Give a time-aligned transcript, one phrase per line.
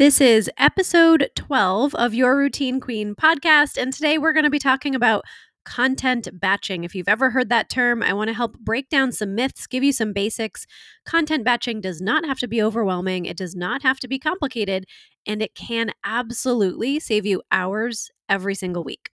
[0.00, 3.76] This is episode 12 of Your Routine Queen podcast.
[3.76, 5.26] And today we're going to be talking about
[5.66, 6.84] content batching.
[6.84, 9.84] If you've ever heard that term, I want to help break down some myths, give
[9.84, 10.64] you some basics.
[11.04, 14.86] Content batching does not have to be overwhelming, it does not have to be complicated,
[15.26, 19.10] and it can absolutely save you hours every single week.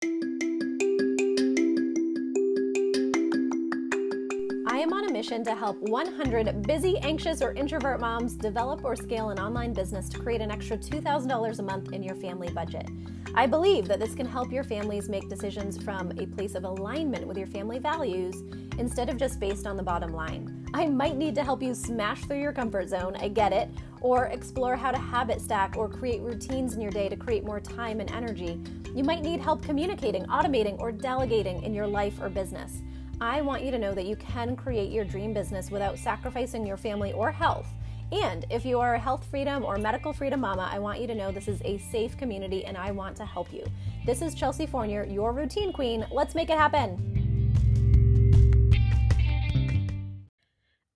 [5.25, 10.07] Mission to help 100 busy, anxious, or introvert moms develop or scale an online business
[10.07, 12.87] to create an extra $2,000 a month in your family budget.
[13.33, 17.25] I believe that this can help your families make decisions from a place of alignment
[17.25, 18.43] with your family values
[18.77, 20.63] instead of just based on the bottom line.
[20.75, 23.69] I might need to help you smash through your comfort zone, I get it,
[24.01, 27.59] or explore how to habit stack or create routines in your day to create more
[27.59, 28.61] time and energy.
[28.93, 32.83] You might need help communicating, automating, or delegating in your life or business.
[33.21, 36.75] I want you to know that you can create your dream business without sacrificing your
[36.75, 37.67] family or health.
[38.11, 41.15] And if you are a health freedom or medical freedom mama, I want you to
[41.15, 43.65] know this is a safe community and I want to help you.
[44.05, 46.05] This is Chelsea Fournier, your routine queen.
[46.11, 47.13] Let's make it happen.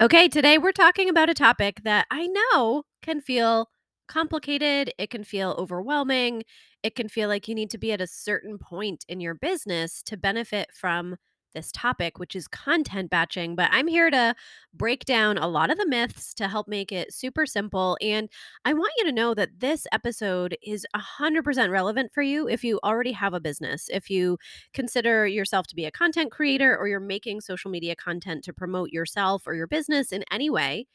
[0.01, 3.69] Okay, today we're talking about a topic that I know can feel
[4.09, 6.43] complicated, it can feel overwhelming,
[6.83, 10.01] it can feel like you need to be at a certain point in your business
[10.03, 11.15] to benefit from
[11.53, 13.55] this topic, which is content batching.
[13.55, 14.35] But I'm here to
[14.73, 17.97] break down a lot of the myths to help make it super simple.
[18.01, 18.29] And
[18.65, 22.79] I want you to know that this episode is 100% relevant for you if you
[22.83, 24.37] already have a business, if you
[24.73, 28.89] consider yourself to be a content creator or you're making social media content to promote
[28.91, 30.87] yourself or your business in any way.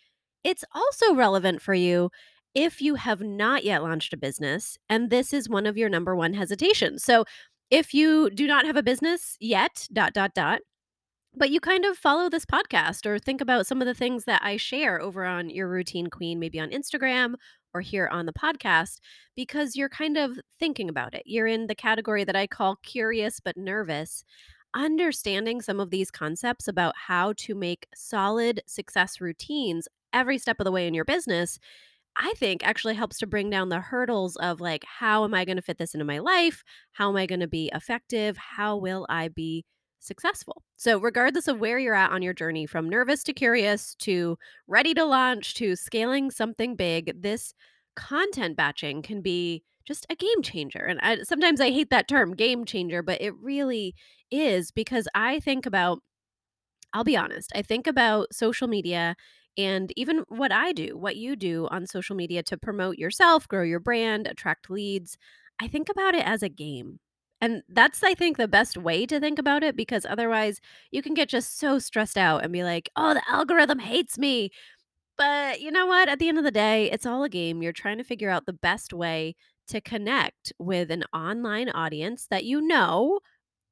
[0.42, 2.10] It's also relevant for you
[2.54, 6.14] if you have not yet launched a business and this is one of your number
[6.14, 7.02] one hesitations.
[7.02, 7.24] So,
[7.70, 10.60] if you do not have a business yet, dot, dot, dot,
[11.36, 14.42] but you kind of follow this podcast or think about some of the things that
[14.44, 17.34] I share over on Your Routine Queen, maybe on Instagram
[17.74, 18.98] or here on the podcast,
[19.34, 21.24] because you're kind of thinking about it.
[21.26, 24.24] You're in the category that I call curious but nervous.
[24.76, 30.64] Understanding some of these concepts about how to make solid success routines every step of
[30.64, 31.58] the way in your business
[32.16, 35.56] I think actually helps to bring down the hurdles of like, how am I going
[35.56, 36.62] to fit this into my life?
[36.92, 38.36] How am I going to be effective?
[38.36, 39.64] How will I be
[39.98, 40.62] successful?
[40.76, 44.38] So, regardless of where you're at on your journey, from nervous to curious to
[44.68, 47.52] ready to launch to scaling something big, this
[47.96, 50.84] content batching can be just a game changer.
[50.84, 53.94] And I, sometimes I hate that term, game changer, but it really
[54.30, 56.00] is because I think about,
[56.92, 59.16] I'll be honest, I think about social media
[59.56, 63.62] and even what I do, what you do on social media to promote yourself, grow
[63.62, 65.16] your brand, attract leads,
[65.60, 66.98] I think about it as a game.
[67.40, 70.60] And that's, I think, the best way to think about it because otherwise
[70.90, 74.50] you can get just so stressed out and be like, oh, the algorithm hates me.
[75.16, 76.08] But you know what?
[76.08, 77.62] At the end of the day, it's all a game.
[77.62, 79.36] You're trying to figure out the best way
[79.68, 83.20] to connect with an online audience that you know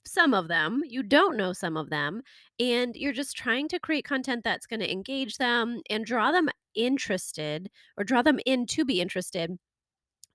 [0.07, 2.23] some of them, you don't know some of them,
[2.59, 6.49] and you're just trying to create content that's going to engage them and draw them
[6.75, 9.59] interested or draw them in to be interested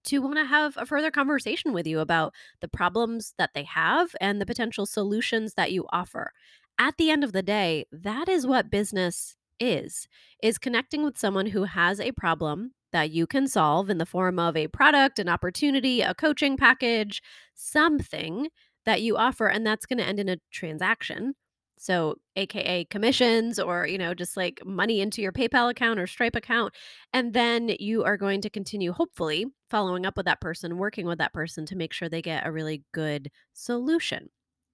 [0.06, 4.16] to want to have a further conversation with you about the problems that they have
[4.22, 6.32] and the potential solutions that you offer.
[6.80, 10.08] At the end of the day, that is what business is
[10.44, 14.40] is connecting with someone who has a problem that you can solve in the form
[14.40, 17.22] of a product, an opportunity, a coaching package,
[17.56, 18.48] something
[18.88, 21.36] that you offer and that's going to end in a transaction.
[21.78, 26.36] So aka commissions or you know just like money into your paypal account or stripe
[26.36, 26.74] account
[27.14, 31.20] and then you are going to continue hopefully following up with that person working with
[31.20, 34.30] that person to make sure they get a really good solution.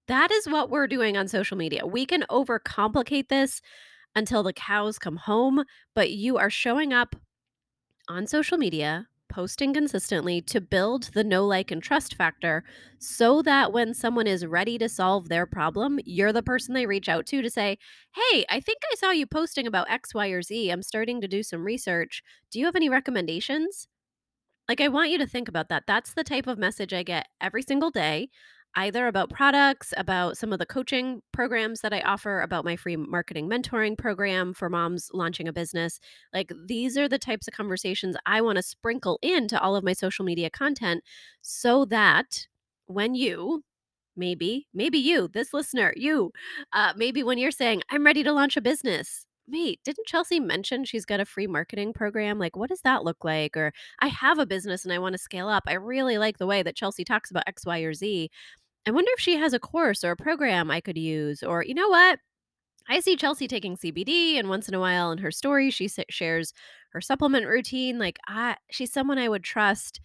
[0.07, 1.85] That is what we're doing on social media.
[1.85, 3.62] We can overcomplicate this
[4.16, 5.63] until the cows come home
[5.95, 7.16] but you are showing up
[8.07, 12.64] on social media posting consistently to build the know, like, and trust factor
[13.00, 17.10] so that when someone is ready to solve their problem, you're the person they reach
[17.10, 17.78] out to to say,
[18.16, 20.70] Hey, I think I saw you posting about X, Y, or Z.
[20.70, 22.22] I'm starting to do some research.
[22.52, 23.88] Do you have any recommendations?
[24.70, 25.84] Like, I want you to think about that.
[25.88, 28.30] That's the type of message I get every single day
[28.75, 32.96] either about products, about some of the coaching programs that I offer, about my free
[32.96, 36.00] marketing mentoring program for moms launching a business.
[36.34, 39.94] Like these are the types of conversations I want to sprinkle into all of my
[39.94, 41.04] social media content
[41.42, 42.48] so that
[42.88, 43.64] when you
[44.16, 46.31] maybe maybe you this listener you
[46.72, 50.86] uh, maybe when you're saying i'm ready to launch a business wait, didn't Chelsea mention
[50.86, 52.40] she's got a free marketing program?
[52.40, 53.58] Like, what does that look like?
[53.58, 55.64] Or I have a business and I want to scale up.
[55.68, 58.30] I really like the way that Chelsea talks about X, Y, or Z.
[58.85, 61.41] I wonder if she has a course or a program I could use.
[61.41, 62.19] Or, you know what?
[62.89, 66.03] I see Chelsea taking CBD, and once in a while in her story, she sa-
[66.09, 66.53] shares
[66.91, 67.97] her supplement routine.
[67.97, 70.01] Like, I, she's someone I would trust.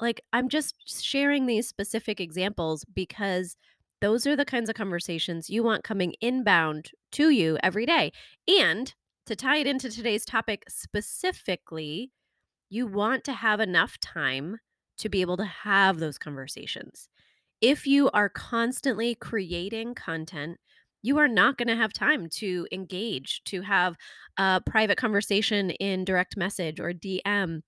[0.00, 3.56] Like, I'm just sharing these specific examples because
[4.00, 8.12] those are the kinds of conversations you want coming inbound to you every day.
[8.48, 8.92] And
[9.26, 12.10] to tie it into today's topic specifically,
[12.70, 14.58] you want to have enough time
[14.98, 17.08] to be able to have those conversations.
[17.62, 20.58] If you are constantly creating content,
[21.00, 23.96] you are not going to have time to engage, to have
[24.36, 27.62] a private conversation in direct message or DM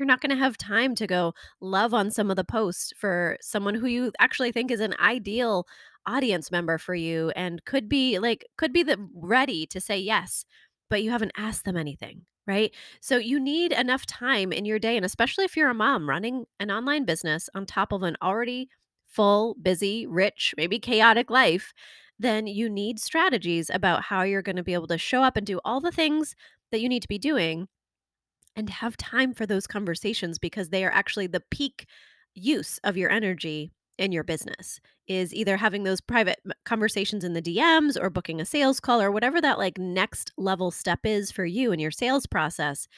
[0.00, 3.36] you're not going to have time to go love on some of the posts for
[3.42, 5.66] someone who you actually think is an ideal
[6.06, 10.46] audience member for you and could be like could be the ready to say yes
[10.88, 12.74] but you haven't asked them anything right?
[13.00, 16.46] So you need enough time in your day and especially if you're a mom running
[16.58, 18.68] an online business on top of an already
[19.10, 21.72] full busy rich maybe chaotic life
[22.18, 25.46] then you need strategies about how you're going to be able to show up and
[25.46, 26.34] do all the things
[26.70, 27.66] that you need to be doing
[28.56, 31.86] and have time for those conversations because they are actually the peak
[32.34, 37.42] use of your energy in your business is either having those private conversations in the
[37.42, 41.44] DMs or booking a sales call or whatever that like next level step is for
[41.44, 42.88] you in your sales process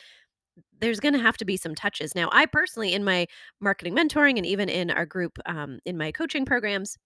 [0.81, 3.27] there's going to have to be some touches now i personally in my
[3.61, 6.97] marketing mentoring and even in our group um, in my coaching programs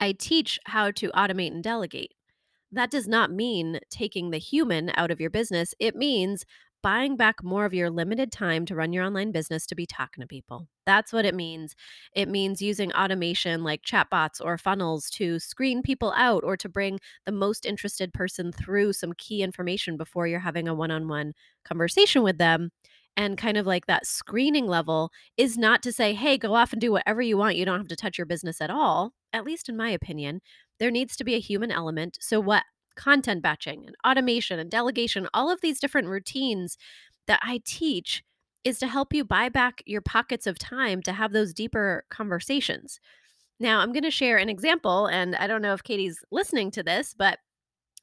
[0.00, 2.12] i teach how to automate and delegate
[2.72, 5.74] that does not mean taking the human out of your business.
[5.78, 6.44] It means
[6.86, 10.22] buying back more of your limited time to run your online business to be talking
[10.22, 10.68] to people.
[10.84, 11.74] That's what it means.
[12.14, 17.00] It means using automation like chatbots or funnels to screen people out or to bring
[17.24, 21.32] the most interested person through some key information before you're having a one on one
[21.64, 22.70] conversation with them.
[23.16, 26.80] And kind of like that screening level is not to say, hey, go off and
[26.80, 27.56] do whatever you want.
[27.56, 30.40] You don't have to touch your business at all, at least in my opinion
[30.78, 32.18] there needs to be a human element.
[32.20, 32.64] So, what
[32.96, 36.76] content batching and automation and delegation, all of these different routines
[37.26, 38.22] that I teach
[38.64, 42.98] is to help you buy back your pockets of time to have those deeper conversations.
[43.60, 46.82] Now, I'm going to share an example, and I don't know if Katie's listening to
[46.82, 47.38] this, but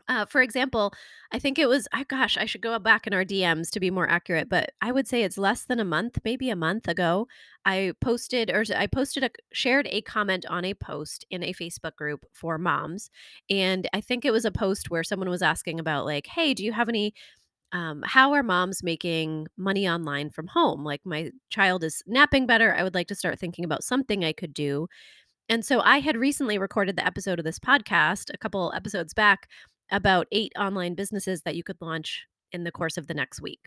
[0.08, 0.94] uh, for example,
[1.32, 3.90] I think it was, I gosh, I should go back in our DMs to be
[3.90, 7.28] more accurate, but I would say it's less than a month, maybe a month ago.
[7.66, 11.96] I posted or I posted a shared a comment on a post in a Facebook
[11.96, 13.10] group for moms,
[13.50, 16.64] and I think it was a post where someone was asking about like, hey, do
[16.64, 17.14] you have any?
[17.72, 20.84] Um, how are moms making money online from home?
[20.84, 22.76] Like my child is napping better.
[22.76, 24.88] I would like to start thinking about something I could do
[25.50, 29.50] and so I had recently recorded the episode of this podcast a couple episodes back
[29.94, 33.62] about eight online businesses that you could launch in the course of the next week.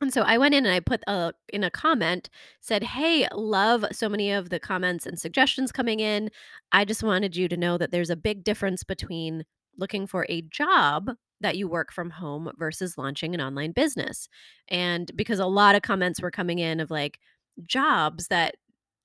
[0.00, 3.84] And so I went in and I put a in a comment said, "Hey, love
[3.92, 6.30] so many of the comments and suggestions coming in.
[6.70, 9.44] I just wanted you to know that there's a big difference between
[9.76, 11.10] looking for a job
[11.40, 14.28] that you work from home versus launching an online business."
[14.68, 17.18] And because a lot of comments were coming in of like
[17.66, 18.54] jobs that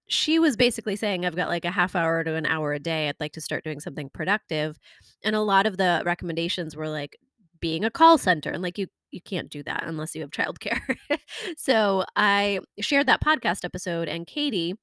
[0.07, 3.09] she was basically saying, I've got like a half hour to an hour a day.
[3.09, 4.77] I'd like to start doing something productive.
[5.23, 7.17] And a lot of the recommendations were like
[7.59, 8.51] being a call center.
[8.51, 10.97] And like you you can't do that unless you have childcare.
[11.57, 14.75] so I shared that podcast episode and Katie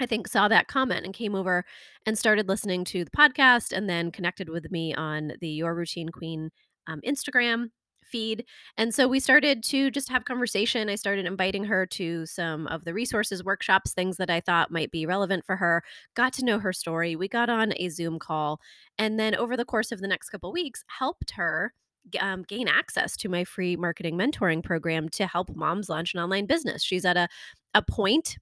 [0.00, 1.64] I think saw that comment and came over
[2.04, 6.10] and started listening to the podcast and then connected with me on the Your Routine
[6.10, 6.50] Queen
[6.86, 7.70] um, Instagram
[8.06, 8.44] feed.
[8.76, 10.88] And so we started to just have conversation.
[10.88, 14.90] I started inviting her to some of the resources, workshops, things that I thought might
[14.90, 15.82] be relevant for her.
[16.14, 17.16] Got to know her story.
[17.16, 18.60] We got on a Zoom call
[18.98, 21.72] and then over the course of the next couple weeks helped her
[22.20, 26.46] um, gain access to my free marketing mentoring program to help moms launch an online
[26.46, 26.82] business.
[26.82, 27.28] She's at a
[27.74, 28.38] a point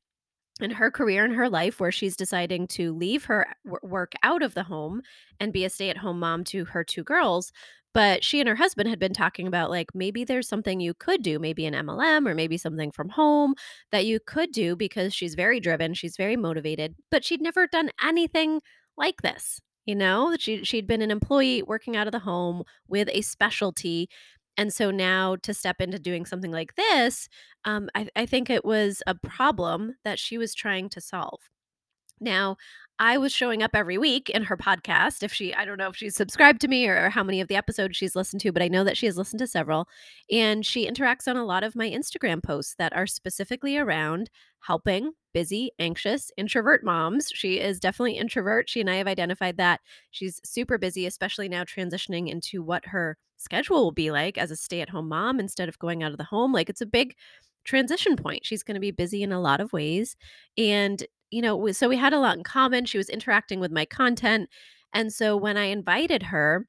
[0.60, 4.42] in her career and her life where she's deciding to leave her w- work out
[4.42, 5.02] of the home
[5.40, 7.52] and be a stay-at-home mom to her two girls
[7.94, 11.22] but she and her husband had been talking about like maybe there's something you could
[11.22, 13.54] do maybe an MLM or maybe something from home
[13.92, 17.90] that you could do because she's very driven she's very motivated but she'd never done
[18.02, 18.60] anything
[18.96, 23.08] like this you know she she'd been an employee working out of the home with
[23.12, 24.08] a specialty
[24.56, 27.28] and so now to step into doing something like this
[27.64, 31.40] um, I, I think it was a problem that she was trying to solve.
[32.20, 32.56] Now,
[32.98, 35.24] I was showing up every week in her podcast.
[35.24, 37.56] If she, I don't know if she's subscribed to me or, how many of the
[37.56, 39.88] episodes she's listened to, but I know that she has listened to several.
[40.30, 45.12] And she interacts on a lot of my Instagram posts that are specifically around helping
[45.32, 47.30] busy, anxious, introvert moms.
[47.34, 48.70] She is definitely introvert.
[48.70, 49.80] She and I have identified that
[50.12, 54.56] she's super busy, especially now transitioning into what her schedule will be like as a
[54.56, 56.52] stay at home mom instead of going out of the home.
[56.52, 57.16] Like it's a big
[57.64, 58.46] transition point.
[58.46, 60.16] She's going to be busy in a lot of ways.
[60.56, 62.84] And you know, we so we had a lot in common.
[62.86, 64.48] She was interacting with my content.
[64.92, 66.66] And so when I invited her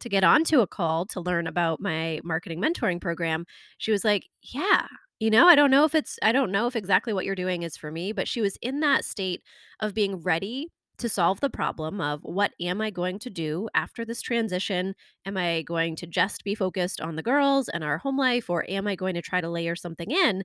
[0.00, 3.46] to get onto a call to learn about my marketing mentoring program,
[3.78, 4.86] she was like, "Yeah,
[5.20, 7.62] you know, I don't know if it's I don't know if exactly what you're doing
[7.62, 9.42] is for me," but she was in that state
[9.80, 10.68] of being ready
[10.98, 14.94] to solve the problem of what am I going to do after this transition?
[15.26, 18.64] Am I going to just be focused on the girls and our home life or
[18.68, 20.44] am I going to try to layer something in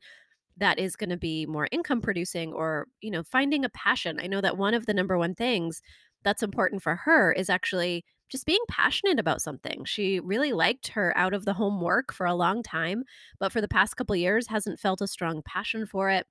[0.58, 4.20] that is going to be more income producing or, you know, finding a passion.
[4.22, 5.82] I know that one of the number one things
[6.24, 9.86] that's important for her is actually just being passionate about something.
[9.86, 13.04] She really liked her out of the home work for a long time,
[13.40, 16.28] but for the past couple years hasn't felt a strong passion for it.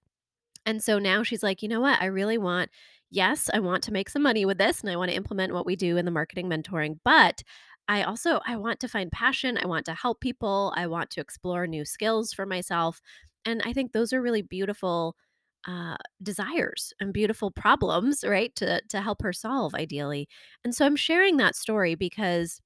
[0.65, 2.01] And so now she's like, "You know what?
[2.01, 2.71] I really want
[3.11, 5.65] yes, I want to make some money with this and I want to implement what
[5.67, 7.43] we do in the marketing mentoring, but
[7.89, 11.21] I also I want to find passion, I want to help people, I want to
[11.21, 13.01] explore new skills for myself."
[13.47, 15.17] And I think those are really beautiful
[15.67, 18.55] uh, desires and beautiful problems, right?
[18.57, 20.29] To to help her solve ideally.
[20.65, 22.61] And so I'm sharing that story because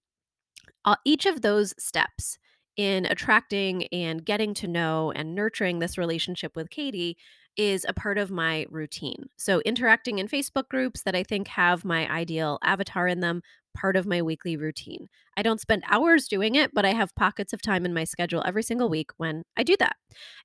[0.84, 2.38] uh, each of those steps
[2.76, 7.16] in attracting and getting to know and nurturing this relationship with Katie
[7.56, 9.28] is a part of my routine.
[9.36, 13.42] So, interacting in Facebook groups that I think have my ideal avatar in them,
[13.74, 15.08] part of my weekly routine.
[15.36, 18.42] I don't spend hours doing it, but I have pockets of time in my schedule
[18.46, 19.96] every single week when I do that.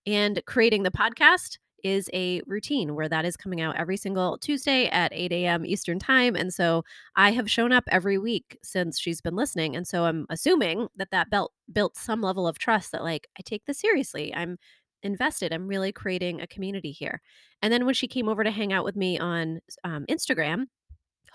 [0.06, 4.88] And creating the podcast is a routine where that is coming out every single Tuesday
[4.88, 5.66] at 8 a.m.
[5.68, 6.36] Eastern Time.
[6.36, 6.84] And so
[7.16, 9.76] I have shown up every week since she's been listening.
[9.76, 13.44] And so I'm assuming that that built built some level of trust that like I
[13.46, 14.34] take this seriously.
[14.34, 14.58] I'm
[15.04, 15.54] invested.
[15.54, 17.22] I'm really creating a community here.
[17.62, 20.66] And then when she came over to hang out with me on um, Instagram,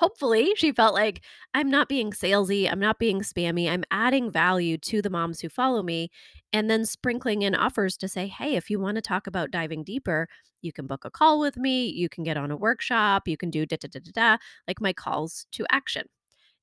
[0.00, 1.22] hopefully she felt like
[1.54, 5.48] I'm not being salesy, I'm not being spammy, I'm adding value to the moms who
[5.48, 6.10] follow me
[6.52, 9.84] and then sprinkling in offers to say, "Hey, if you want to talk about diving
[9.84, 10.28] deeper,
[10.62, 13.50] you can book a call with me, you can get on a workshop, you can
[13.50, 14.38] do da da da da da,"
[14.68, 16.06] like my calls to action.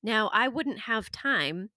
[0.02, 1.70] Now, I wouldn't have time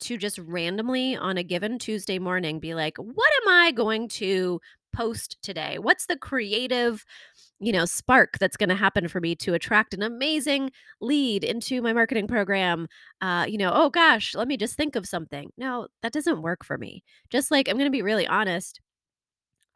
[0.00, 4.60] to just randomly on a given Tuesday morning be like, "What am I going to
[4.94, 5.78] post today?
[5.78, 7.04] What's the creative,
[7.60, 11.82] you know, spark that's going to happen for me to attract an amazing lead into
[11.82, 12.88] my marketing program?"
[13.20, 16.64] Uh, you know, "Oh gosh, let me just think of something." No, that doesn't work
[16.64, 17.02] for me.
[17.30, 18.80] Just like I'm going to be really honest,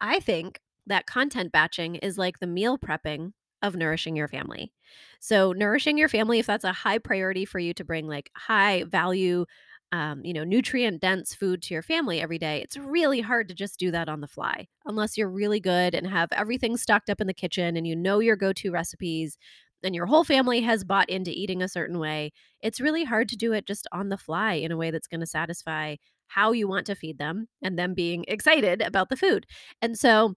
[0.01, 4.71] I think that content batching is like the meal prepping of nourishing your family.
[5.19, 8.83] So, nourishing your family, if that's a high priority for you to bring like high
[8.83, 9.45] value,
[9.95, 13.53] um, you know, nutrient dense food to your family every day, it's really hard to
[13.55, 17.21] just do that on the fly unless you're really good and have everything stocked up
[17.21, 19.37] in the kitchen and you know your go to recipes
[19.83, 22.33] and your whole family has bought into eating a certain way.
[22.61, 25.21] It's really hard to do it just on the fly in a way that's going
[25.21, 25.95] to satisfy
[26.27, 29.45] how you want to feed them and them being excited about the food.
[29.81, 30.33] And so,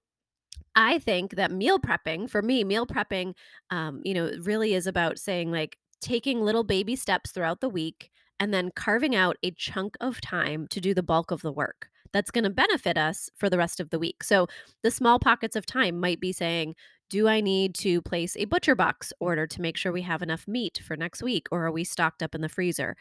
[0.76, 3.34] I think that meal prepping, for me, meal prepping,
[3.70, 8.10] um, you know, really is about saying like taking little baby steps throughout the week
[8.40, 11.88] and then carving out a chunk of time to do the bulk of the work
[12.12, 14.22] that's going to benefit us for the rest of the week.
[14.22, 14.46] So
[14.82, 16.74] the small pockets of time might be saying,
[17.10, 20.80] do I need to place a ButcherBox order to make sure we have enough meat
[20.86, 22.96] for next week, or are we stocked up in the freezer?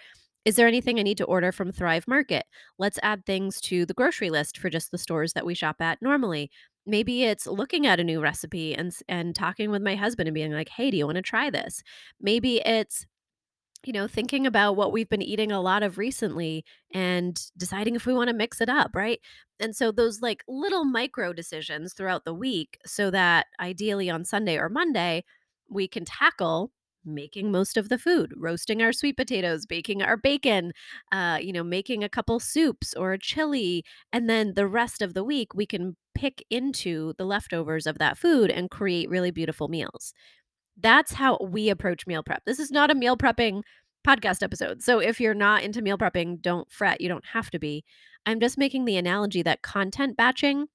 [0.45, 2.45] Is there anything I need to order from Thrive Market?
[2.79, 6.01] Let's add things to the grocery list for just the stores that we shop at
[6.01, 6.49] normally.
[6.85, 10.53] Maybe it's looking at a new recipe and and talking with my husband and being
[10.53, 11.83] like, "Hey, do you want to try this?"
[12.21, 13.05] Maybe it's
[13.85, 18.05] you know, thinking about what we've been eating a lot of recently and deciding if
[18.05, 19.19] we want to mix it up, right?
[19.59, 24.57] And so those like little micro decisions throughout the week so that ideally on Sunday
[24.57, 25.23] or Monday
[25.69, 26.71] we can tackle
[27.05, 30.73] making most of the food, roasting our sweet potatoes, baking our bacon,
[31.13, 35.13] uh, you know, making a couple soups or a chili, and then the rest of
[35.13, 39.69] the week we can pick into the leftovers of that food and create really beautiful
[39.69, 40.13] meals.
[40.79, 42.43] That's how we approach meal prep.
[42.45, 43.63] This is not a meal prepping
[44.05, 44.81] podcast episode.
[44.81, 47.01] So if you're not into meal prepping, don't fret.
[47.01, 47.83] You don't have to be.
[48.25, 50.67] I'm just making the analogy that content batching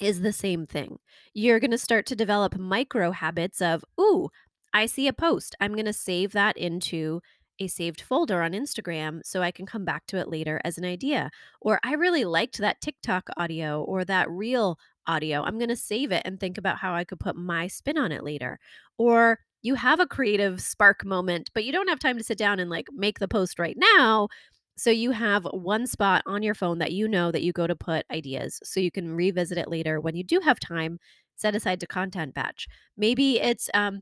[0.00, 0.98] is the same thing.
[1.34, 4.28] You're going to start to develop micro habits of, ooh,
[4.72, 5.56] I see a post.
[5.60, 7.20] I'm going to save that into
[7.58, 10.84] a saved folder on Instagram so I can come back to it later as an
[10.84, 11.30] idea.
[11.60, 15.42] Or I really liked that TikTok audio or that reel audio.
[15.42, 18.12] I'm going to save it and think about how I could put my spin on
[18.12, 18.58] it later.
[18.98, 22.60] Or you have a creative spark moment, but you don't have time to sit down
[22.60, 24.28] and like make the post right now.
[24.76, 27.74] So you have one spot on your phone that you know that you go to
[27.74, 30.98] put ideas so you can revisit it later when you do have time
[31.36, 32.68] set aside to content batch.
[32.96, 34.00] Maybe it's um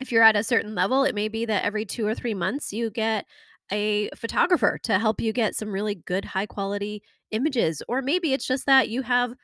[0.00, 2.72] if you're at a certain level, it may be that every 2 or 3 months
[2.72, 3.26] you get
[3.72, 8.46] a photographer to help you get some really good high quality images or maybe it's
[8.46, 9.34] just that you have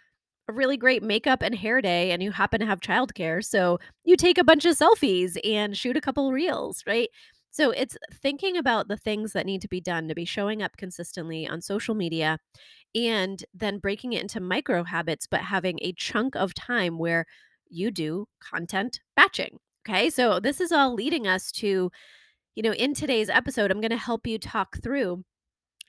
[0.53, 4.39] really great makeup and hair day and you happen to have childcare, so you take
[4.39, 7.09] a bunch of selfies and shoot a couple reels, right?
[7.51, 10.77] So it's thinking about the things that need to be done to be showing up
[10.79, 12.39] consistently on social media
[12.95, 17.27] and then breaking it into micro habits, but having a chunk of time where
[17.69, 19.59] you do content batching.
[19.87, 20.11] Okay.
[20.11, 21.91] So this is all leading us to,
[22.55, 25.25] you know, in today's episode, I'm going to help you talk through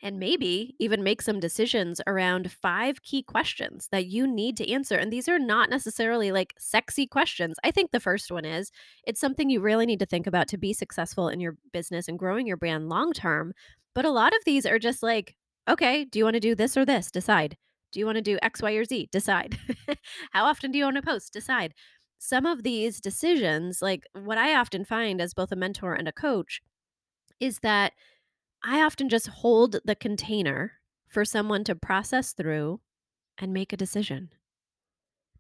[0.04, 4.96] and maybe even make some decisions around five key questions that you need to answer.
[4.96, 7.56] And these are not necessarily like sexy questions.
[7.64, 8.70] I think the first one is
[9.08, 12.20] it's something you really need to think about to be successful in your business and
[12.20, 13.54] growing your brand long term.
[13.96, 15.36] But a lot of these are just like,
[15.70, 17.10] okay, do you want to do this or this?
[17.10, 17.56] Decide.
[17.94, 19.08] Do you want to do X, Y, or Z?
[19.10, 19.58] Decide.
[20.32, 21.32] How often do you want to post?
[21.32, 21.74] Decide.
[22.20, 26.12] Some of these decisions, like what I often find as both a mentor and a
[26.12, 26.62] coach,
[27.40, 27.94] is that
[28.64, 30.74] I often just hold the container
[31.08, 32.82] for someone to process through
[33.38, 34.30] and make a decision.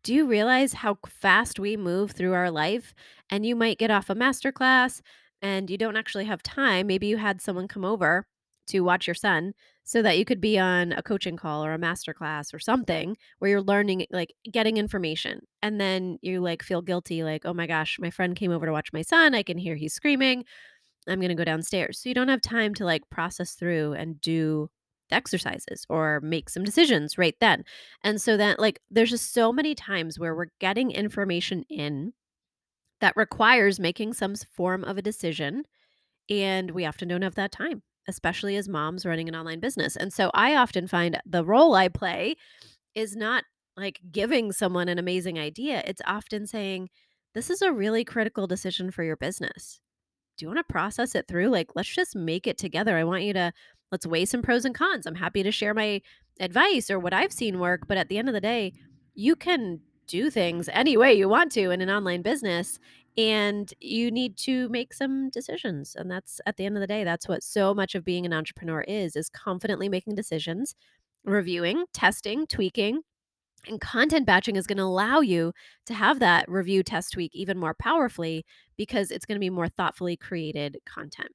[0.03, 2.93] Do you realize how fast we move through our life?
[3.29, 5.01] And you might get off a masterclass
[5.41, 6.87] and you don't actually have time.
[6.87, 8.25] Maybe you had someone come over
[8.67, 9.53] to watch your son
[9.83, 13.51] so that you could be on a coaching call or a masterclass or something where
[13.51, 15.45] you're learning, like getting information.
[15.61, 18.71] And then you like feel guilty, like, oh my gosh, my friend came over to
[18.71, 19.35] watch my son.
[19.35, 20.45] I can hear he's screaming.
[21.07, 21.99] I'm going to go downstairs.
[21.99, 24.69] So you don't have time to like process through and do
[25.09, 27.63] the exercises or make some decisions right then.
[28.03, 32.13] And so that like there's just so many times where we're getting information in
[33.01, 35.63] that requires making some form of a decision
[36.29, 39.95] and we often don't have that time, especially as moms running an online business.
[39.97, 42.35] And so I often find the role I play
[42.95, 43.43] is not
[43.75, 45.83] like giving someone an amazing idea.
[45.85, 46.89] It's often saying,
[47.33, 49.81] this is a really critical decision for your business
[50.37, 51.49] do you want to process it through?
[51.49, 52.97] Like, let's just make it together.
[52.97, 53.51] I want you to
[53.91, 55.05] let's weigh some pros and cons.
[55.05, 56.01] I'm happy to share my
[56.39, 58.73] advice or what I've seen work, but at the end of the day,
[59.13, 62.79] you can do things any way you want to in an online business
[63.17, 67.03] and you need to make some decisions and that's at the end of the day
[67.03, 70.75] that's what so much of being an entrepreneur is is confidently making decisions
[71.23, 73.01] reviewing testing tweaking
[73.67, 75.53] and content batching is going to allow you
[75.85, 78.45] to have that review test week even more powerfully
[78.77, 81.29] because it's going to be more thoughtfully created content.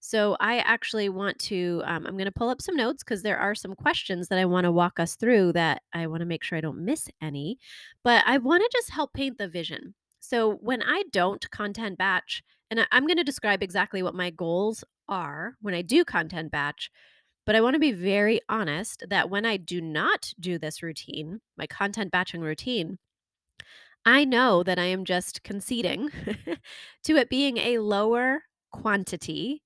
[0.00, 3.38] So, I actually want to, um, I'm going to pull up some notes because there
[3.38, 6.42] are some questions that I want to walk us through that I want to make
[6.44, 7.58] sure I don't miss any.
[8.04, 9.94] But I want to just help paint the vision.
[10.20, 14.30] So, when I don't content batch, and I- I'm going to describe exactly what my
[14.30, 16.90] goals are when I do content batch
[17.44, 21.40] but I want to be very honest that when I do not do this routine,
[21.56, 22.98] my content batching routine,
[24.04, 26.10] I know that I am just conceding
[27.04, 29.62] to it being a lower quantity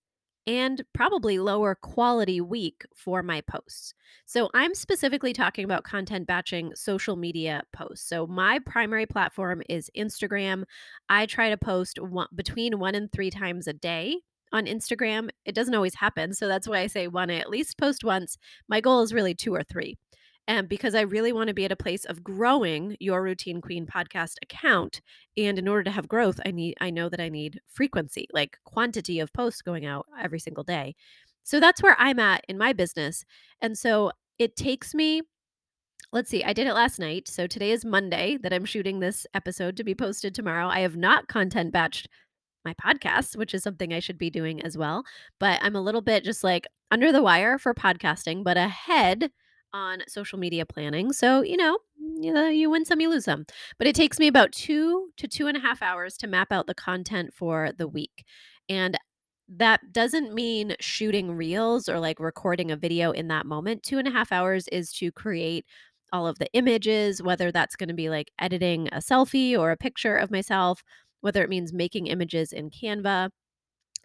[0.46, 3.94] and probably lower quality week for my posts.
[4.26, 8.08] So I'm specifically talking about content batching social media posts.
[8.08, 10.64] So my primary platform is Instagram.
[11.08, 14.18] I try to post one, between 1 and 3 times a day
[14.52, 15.28] on Instagram.
[15.44, 16.32] It doesn't always happen.
[16.34, 18.38] So that's why I say one, I at least post once.
[18.68, 19.96] My goal is really two or three.
[20.48, 23.84] And because I really want to be at a place of growing your routine queen
[23.84, 25.00] podcast account.
[25.36, 28.58] And in order to have growth, I need I know that I need frequency, like
[28.64, 30.94] quantity of posts going out every single day.
[31.42, 33.24] So that's where I'm at in my business.
[33.60, 35.22] And so it takes me
[36.12, 37.28] let's see, I did it last night.
[37.28, 40.68] So today is Monday that I'm shooting this episode to be posted tomorrow.
[40.68, 42.06] I have not content batched
[42.66, 45.04] my podcast, which is something I should be doing as well.
[45.40, 49.30] But I'm a little bit just like under the wire for podcasting, but ahead
[49.72, 51.12] on social media planning.
[51.12, 53.46] So, you know, you, know, you win some, you lose some.
[53.78, 56.66] But it takes me about two to two and a half hours to map out
[56.66, 58.24] the content for the week.
[58.68, 58.96] And
[59.48, 63.82] that doesn't mean shooting reels or like recording a video in that moment.
[63.82, 65.64] Two and a half hours is to create
[66.12, 69.76] all of the images, whether that's going to be like editing a selfie or a
[69.76, 70.82] picture of myself
[71.20, 73.30] whether it means making images in Canva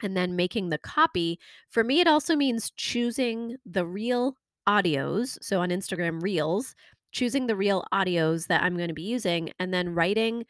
[0.04, 1.40] and then making the copy.
[1.70, 4.36] For me, it also means choosing the reel
[4.68, 5.38] audios.
[5.42, 6.76] So on Instagram Reels,
[7.12, 10.46] choosing the reel audios that I'm going to be using and then writing.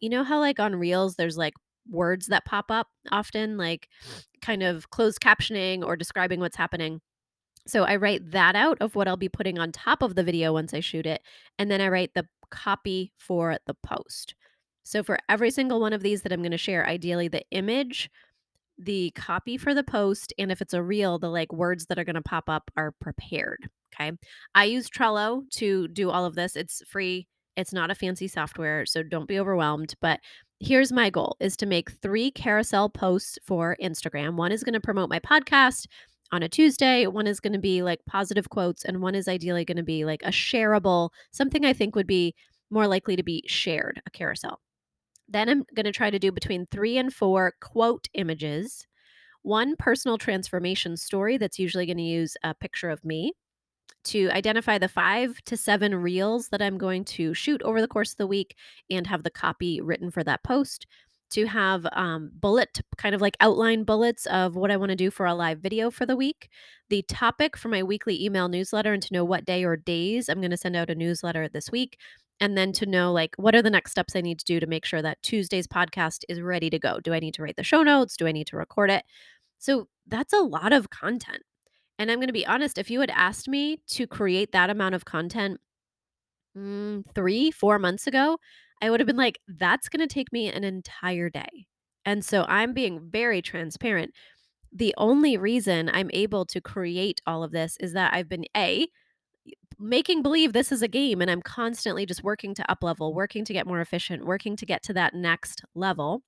[0.00, 1.54] You know how, like on Reels, there's like
[1.88, 3.88] words that pop up often, like
[4.40, 7.00] kind of closed captioning or describing what's happening.
[7.66, 10.52] So I write that out of what I'll be putting on top of the video
[10.52, 11.22] once I shoot it.
[11.58, 14.34] And then I write the copy for the post.
[14.82, 18.10] So for every single one of these that I'm going to share, ideally the image,
[18.78, 22.04] the copy for the post, and if it's a reel, the like words that are
[22.04, 23.68] going to pop up are prepared.
[23.94, 24.12] Okay.
[24.54, 26.56] I use Trello to do all of this.
[26.56, 27.28] It's free.
[27.56, 30.20] It's not a fancy software, so don't be overwhelmed, but
[30.58, 34.36] here's my goal is to make 3 carousel posts for Instagram.
[34.36, 35.86] One is going to promote my podcast
[36.32, 39.66] on a Tuesday, one is going to be like positive quotes and one is ideally
[39.66, 42.34] going to be like a shareable, something I think would be
[42.70, 44.60] more likely to be shared, a carousel.
[45.32, 48.86] Then I'm going to try to do between three and four quote images,
[49.42, 53.32] one personal transformation story that's usually going to use a picture of me
[54.04, 58.12] to identify the five to seven reels that I'm going to shoot over the course
[58.12, 58.56] of the week
[58.90, 60.86] and have the copy written for that post.
[61.30, 65.10] To have um, bullet, kind of like outline bullets of what I want to do
[65.10, 66.50] for a live video for the week,
[66.90, 70.42] the topic for my weekly email newsletter, and to know what day or days I'm
[70.42, 71.96] going to send out a newsletter this week,
[72.40, 74.66] and then to know like what are the next steps I need to do to
[74.66, 77.00] make sure that Tuesday's podcast is ready to go.
[77.00, 78.16] Do I need to write the show notes?
[78.16, 79.04] Do I need to record it?
[79.58, 81.42] So that's a lot of content.
[81.98, 84.94] And I'm going to be honest, if you had asked me to create that amount
[84.94, 85.60] of content
[86.56, 88.38] mm, three, four months ago,
[88.80, 91.66] I would have been like, that's going to take me an entire day.
[92.04, 94.12] And so I'm being very transparent.
[94.72, 98.88] The only reason I'm able to create all of this is that I've been A,
[99.82, 103.44] making believe this is a game and I'm constantly just working to up level, working
[103.44, 106.22] to get more efficient, working to get to that next level.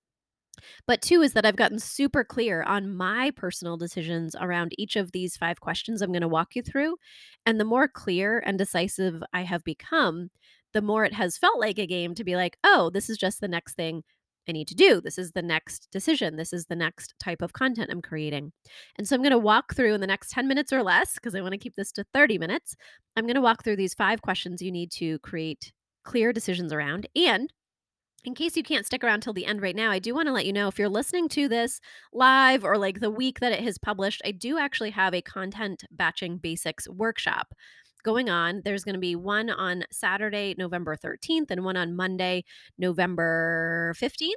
[0.87, 5.13] But two is that I've gotten super clear on my personal decisions around each of
[5.13, 6.97] these five questions I'm going to walk you through.
[7.45, 10.31] And the more clear and decisive I have become,
[10.73, 13.41] the more it has felt like a game to be like, oh, this is just
[13.41, 14.03] the next thing
[14.49, 15.01] I need to do.
[15.01, 16.37] This is the next decision.
[16.37, 18.53] This is the next type of content I'm creating.
[18.97, 21.35] And so I'm going to walk through in the next 10 minutes or less, because
[21.35, 22.77] I want to keep this to 30 minutes.
[23.17, 25.73] I'm going to walk through these five questions you need to create
[26.05, 27.09] clear decisions around.
[27.17, 27.53] And
[28.25, 30.33] in case you can't stick around till the end right now, I do want to
[30.33, 31.81] let you know if you're listening to this
[32.13, 35.85] live or like the week that it has published, I do actually have a content
[35.91, 37.55] batching basics workshop
[38.05, 38.63] going on.
[38.65, 42.45] There's going to be one on Saturday, November 13th, and one on Monday,
[42.79, 44.31] November 15th.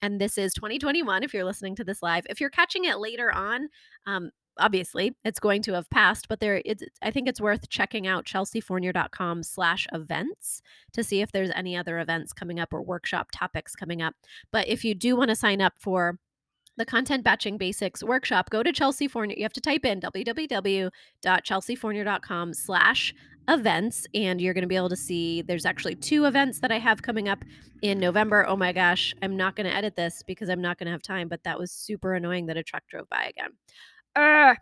[0.00, 2.24] And this is 2021 if you're listening to this live.
[2.30, 3.68] If you're catching it later on,
[4.06, 8.06] um, obviously it's going to have passed but there it's i think it's worth checking
[8.06, 13.28] out chelseafournier.com slash events to see if there's any other events coming up or workshop
[13.32, 14.14] topics coming up
[14.50, 16.18] but if you do want to sign up for
[16.78, 22.54] the content batching basics workshop go to chelsea fournier you have to type in www.chelseafournier.com
[22.54, 23.12] slash
[23.48, 26.78] events and you're going to be able to see there's actually two events that i
[26.78, 27.44] have coming up
[27.82, 28.46] in november.
[28.46, 31.02] Oh my gosh i'm not going to edit this because i'm not going to have
[31.02, 33.50] time but that was super annoying that a truck drove by again.
[34.14, 34.54] Uh,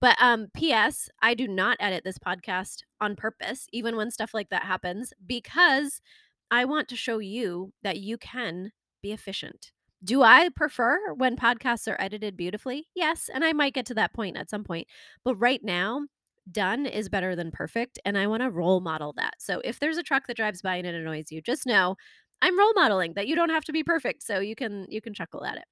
[0.00, 4.50] but um ps i do not edit this podcast on purpose even when stuff like
[4.50, 6.02] that happens because
[6.50, 9.72] i want to show you that you can be efficient
[10.04, 14.12] do i prefer when podcasts are edited beautifully yes and i might get to that
[14.12, 14.86] point at some point
[15.24, 16.02] but right now
[16.52, 19.96] done is better than perfect and i want to role model that so if there's
[19.96, 21.96] a truck that drives by and it annoys you just know
[22.42, 25.14] i'm role modeling that you don't have to be perfect so you can you can
[25.14, 25.64] chuckle at it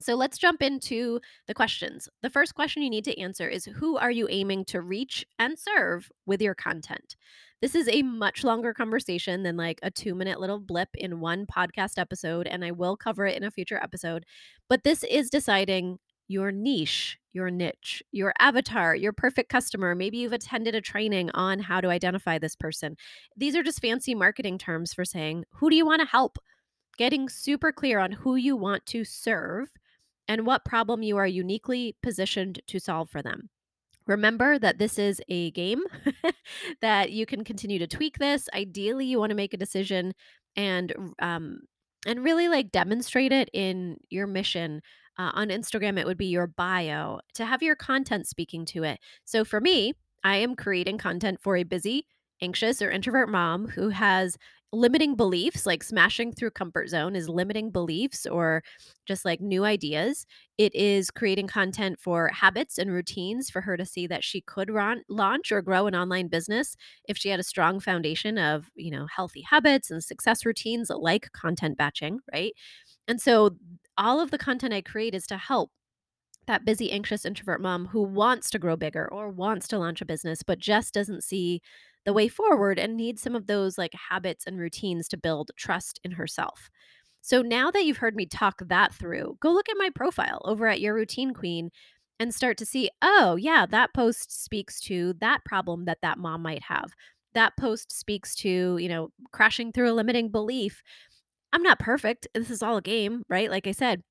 [0.00, 2.08] so let's jump into the questions.
[2.22, 5.58] The first question you need to answer is Who are you aiming to reach and
[5.58, 7.16] serve with your content?
[7.60, 11.44] This is a much longer conversation than like a two minute little blip in one
[11.44, 14.24] podcast episode, and I will cover it in a future episode.
[14.68, 19.96] But this is deciding your niche, your niche, your avatar, your perfect customer.
[19.96, 22.96] Maybe you've attended a training on how to identify this person.
[23.36, 26.38] These are just fancy marketing terms for saying, Who do you want to help?
[26.96, 29.70] Getting super clear on who you want to serve
[30.28, 33.48] and what problem you are uniquely positioned to solve for them.
[34.08, 35.82] Remember that this is a game,
[36.80, 38.48] that you can continue to tweak this.
[38.54, 40.14] Ideally, you want to make a decision
[40.56, 41.60] and um,
[42.06, 44.82] and really like demonstrate it in your mission.
[45.18, 49.00] Uh, on Instagram, it would be your bio to have your content speaking to it.
[49.24, 52.06] So for me, I am creating content for a busy,
[52.40, 54.36] anxious, or introvert mom who has
[54.72, 58.62] limiting beliefs, like smashing through comfort zone is limiting beliefs or
[59.06, 60.26] just like new ideas.
[60.58, 64.70] It is creating content for habits and routines for her to see that she could
[64.70, 66.76] run, launch or grow an online business
[67.08, 71.32] if she had a strong foundation of, you know, healthy habits and success routines like
[71.32, 72.52] content batching, right?
[73.08, 73.56] And so
[73.98, 75.70] all of the content I create is to help
[76.46, 80.06] that busy, anxious introvert mom who wants to grow bigger or wants to launch a
[80.06, 81.60] business, but just doesn't see
[82.08, 86.00] the way forward and needs some of those like habits and routines to build trust
[86.02, 86.70] in herself.
[87.20, 90.66] So now that you've heard me talk that through, go look at my profile over
[90.66, 91.68] at Your Routine Queen
[92.18, 96.40] and start to see, oh, yeah, that post speaks to that problem that that mom
[96.40, 96.94] might have.
[97.34, 100.82] That post speaks to, you know, crashing through a limiting belief.
[101.52, 102.26] I'm not perfect.
[102.32, 103.50] This is all a game, right?
[103.50, 104.02] Like I said,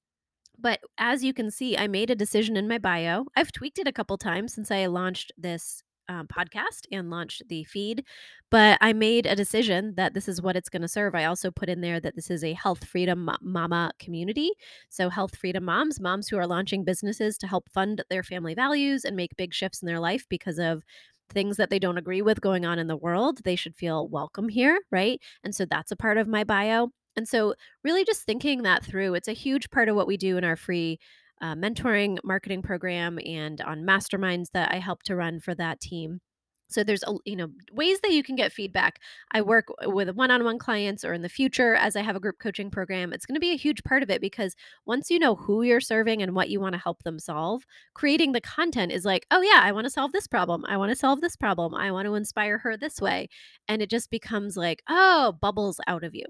[0.59, 3.25] but as you can see, I made a decision in my bio.
[3.35, 7.63] I've tweaked it a couple times since I launched this um, podcast and launched the
[7.65, 8.03] feed.
[8.49, 11.15] But I made a decision that this is what it's going to serve.
[11.15, 14.51] I also put in there that this is a health freedom mama community.
[14.89, 19.03] So, health freedom moms, moms who are launching businesses to help fund their family values
[19.05, 20.83] and make big shifts in their life because of
[21.29, 23.41] things that they don't agree with going on in the world.
[23.43, 25.19] They should feel welcome here, right?
[25.43, 26.89] And so that's a part of my bio.
[27.15, 30.37] And so, really just thinking that through, it's a huge part of what we do
[30.37, 30.99] in our free
[31.41, 36.21] uh, mentoring marketing program and on masterminds that I help to run for that team.
[36.69, 38.99] So there's a you know ways that you can get feedback.
[39.31, 42.69] I work with one-on-one clients or in the future as I have a group coaching
[42.69, 43.13] program.
[43.13, 45.79] It's going to be a huge part of it because once you know who you're
[45.79, 49.41] serving and what you want to help them solve, creating the content is like, "Oh
[49.41, 50.65] yeah, I want to solve this problem.
[50.67, 51.73] I want to solve this problem.
[51.73, 53.29] I want to inspire her this way."
[53.69, 56.25] And it just becomes like, "Oh, bubbles out of you."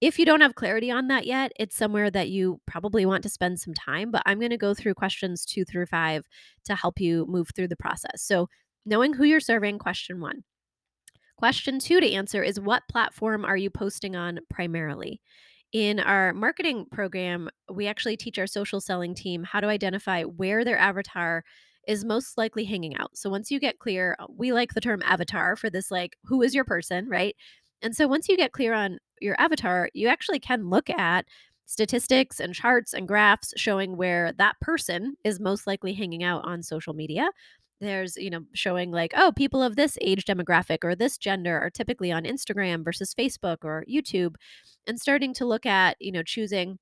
[0.00, 3.28] If you don't have clarity on that yet, it's somewhere that you probably want to
[3.28, 6.24] spend some time, but I'm going to go through questions 2 through 5
[6.64, 8.22] to help you move through the process.
[8.22, 8.48] So,
[8.84, 10.44] knowing who you're serving, question 1.
[11.36, 15.20] Question 2 to answer is what platform are you posting on primarily?
[15.72, 20.64] In our marketing program, we actually teach our social selling team how to identify where
[20.64, 21.42] their avatar
[21.88, 23.16] is most likely hanging out.
[23.16, 26.54] So once you get clear, we like the term avatar for this like who is
[26.54, 27.34] your person, right?
[27.82, 31.26] And so once you get clear on your avatar, you actually can look at
[31.66, 36.62] statistics and charts and graphs showing where that person is most likely hanging out on
[36.62, 37.28] social media.
[37.80, 41.70] There's, you know, showing like, oh, people of this age demographic or this gender are
[41.70, 44.36] typically on Instagram versus Facebook or YouTube,
[44.86, 46.78] and starting to look at, you know, choosing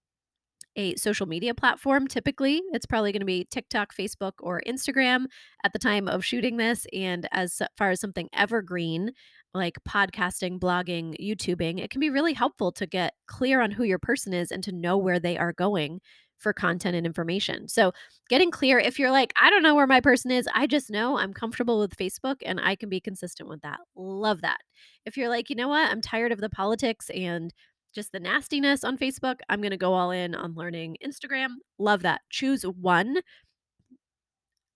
[0.76, 2.08] a social media platform.
[2.08, 5.26] Typically, it's probably going to be TikTok, Facebook, or Instagram
[5.64, 6.86] at the time of shooting this.
[6.92, 9.12] And as far as something evergreen,
[9.54, 13.98] like podcasting, blogging, YouTubing, it can be really helpful to get clear on who your
[13.98, 16.00] person is and to know where they are going
[16.38, 17.68] for content and information.
[17.68, 17.92] So,
[18.28, 21.16] getting clear if you're like, I don't know where my person is, I just know
[21.18, 23.78] I'm comfortable with Facebook and I can be consistent with that.
[23.94, 24.58] Love that.
[25.06, 27.54] If you're like, you know what, I'm tired of the politics and
[27.94, 29.36] just the nastiness on Facebook.
[29.48, 31.48] I'm going to go all in on learning Instagram.
[31.78, 32.22] Love that.
[32.30, 33.18] Choose one.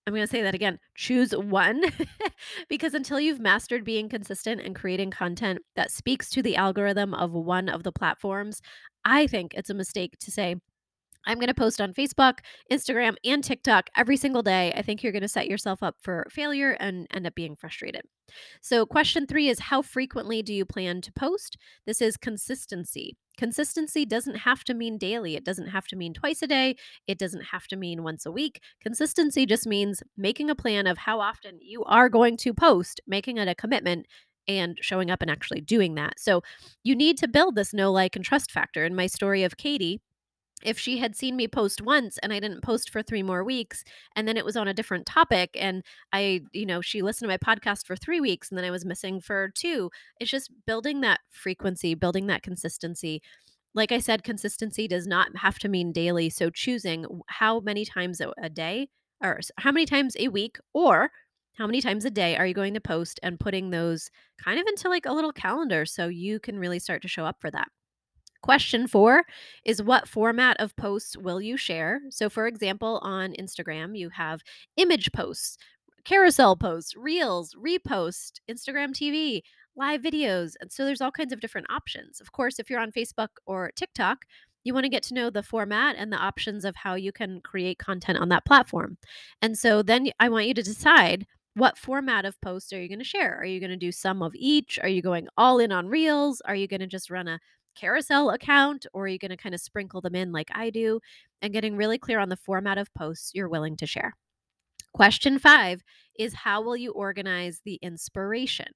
[0.07, 0.79] I'm going to say that again.
[0.95, 1.83] Choose one
[2.69, 7.33] because until you've mastered being consistent and creating content that speaks to the algorithm of
[7.33, 8.61] one of the platforms,
[9.03, 10.55] I think it's a mistake to say,
[11.25, 12.35] I'm going to post on Facebook,
[12.71, 14.71] Instagram, and TikTok every single day.
[14.77, 18.03] I think you're going to set yourself up for failure and end up being frustrated.
[18.61, 21.57] So, question three is How frequently do you plan to post?
[21.85, 23.17] This is consistency.
[23.37, 25.35] Consistency doesn't have to mean daily.
[25.35, 26.75] It doesn't have to mean twice a day.
[27.07, 28.61] It doesn't have to mean once a week.
[28.81, 33.37] Consistency just means making a plan of how often you are going to post, making
[33.37, 34.07] it a commitment,
[34.47, 36.19] and showing up and actually doing that.
[36.19, 36.41] So,
[36.83, 38.85] you need to build this know, like, and trust factor.
[38.85, 40.01] In my story of Katie,
[40.63, 43.83] if she had seen me post once and I didn't post for 3 more weeks
[44.15, 47.33] and then it was on a different topic and I, you know, she listened to
[47.33, 49.89] my podcast for 3 weeks and then I was missing for 2,
[50.19, 53.21] it's just building that frequency, building that consistency.
[53.75, 58.21] Like I said, consistency does not have to mean daily, so choosing how many times
[58.21, 58.89] a day
[59.23, 61.11] or how many times a week or
[61.57, 64.09] how many times a day are you going to post and putting those
[64.43, 67.37] kind of into like a little calendar so you can really start to show up
[67.39, 67.67] for that.
[68.41, 69.23] Question four
[69.65, 72.01] is what format of posts will you share?
[72.09, 74.41] So, for example, on Instagram, you have
[74.75, 75.57] image posts,
[76.05, 79.41] carousel posts, reels, repost, Instagram TV,
[79.75, 80.53] live videos.
[80.59, 82.19] And so there's all kinds of different options.
[82.21, 84.25] Of course, if you're on Facebook or TikTok,
[84.63, 87.41] you want to get to know the format and the options of how you can
[87.41, 88.97] create content on that platform.
[89.41, 92.99] And so then I want you to decide what format of post are you going
[92.99, 93.35] to share?
[93.39, 94.77] Are you going to do some of each?
[94.81, 96.39] Are you going all in on reels?
[96.41, 97.39] Are you going to just run a
[97.77, 100.99] carousel account or are you going to kind of sprinkle them in like I do?
[101.41, 104.15] And getting really clear on the format of posts you're willing to share.
[104.93, 105.83] Question five
[106.17, 108.67] is how will you organize the inspiration?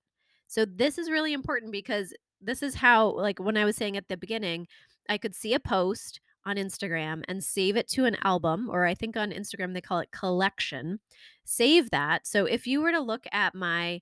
[0.47, 4.07] So, this is really important because this is how, like, when I was saying at
[4.07, 4.67] the beginning,
[5.09, 8.93] I could see a post on Instagram and save it to an album, or I
[8.93, 10.99] think on Instagram they call it collection.
[11.45, 12.27] Save that.
[12.27, 14.01] So, if you were to look at my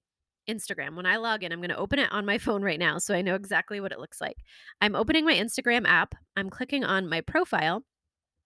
[0.50, 0.96] Instagram.
[0.96, 3.14] When I log in, I'm going to open it on my phone right now so
[3.14, 4.38] I know exactly what it looks like.
[4.82, 6.16] I'm opening my Instagram app.
[6.36, 7.84] I'm clicking on my profile.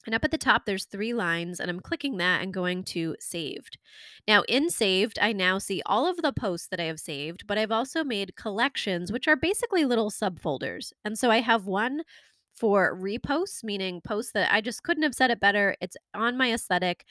[0.05, 3.15] And up at the top, there's three lines, and I'm clicking that and going to
[3.19, 3.77] saved.
[4.27, 7.57] Now, in saved, I now see all of the posts that I have saved, but
[7.57, 10.91] I've also made collections, which are basically little subfolders.
[11.05, 12.01] And so I have one
[12.53, 15.75] for reposts, meaning posts that I just couldn't have said it better.
[15.81, 17.05] It's on my aesthetic.